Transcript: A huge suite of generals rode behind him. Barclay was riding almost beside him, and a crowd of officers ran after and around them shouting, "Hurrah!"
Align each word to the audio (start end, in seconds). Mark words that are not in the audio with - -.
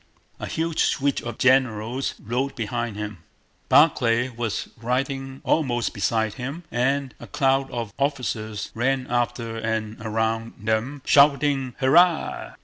A 0.39 0.47
huge 0.47 0.81
suite 0.83 1.21
of 1.21 1.37
generals 1.37 2.15
rode 2.19 2.55
behind 2.55 2.95
him. 2.97 3.19
Barclay 3.69 4.29
was 4.29 4.69
riding 4.81 5.41
almost 5.43 5.93
beside 5.93 6.33
him, 6.33 6.63
and 6.71 7.13
a 7.19 7.27
crowd 7.27 7.69
of 7.69 7.93
officers 7.99 8.71
ran 8.73 9.05
after 9.11 9.57
and 9.57 10.01
around 10.01 10.53
them 10.57 11.03
shouting, 11.05 11.75
"Hurrah!" 11.77 12.55